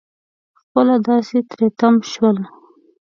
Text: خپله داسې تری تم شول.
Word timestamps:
خپله 0.59 0.95
داسې 1.07 1.37
تری 1.49 1.67
تم 1.79 1.93
شول. 2.11 2.37